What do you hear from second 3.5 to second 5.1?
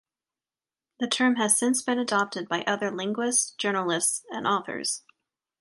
journalists, and authors.